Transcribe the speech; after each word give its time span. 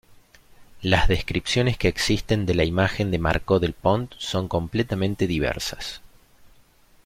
Las 0.81 1.07
descripciones 1.07 1.77
que 1.77 1.87
existen 1.87 2.47
de 2.47 2.55
la 2.55 2.63
imagen 2.63 3.11
de 3.11 3.19
Marcó 3.19 3.59
del 3.59 3.73
Pont 3.73 4.11
son 4.17 4.47
completamente 4.47 5.27
diversas. 5.27 6.01